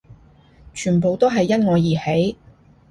[0.73, 2.35] 全部都係因我而起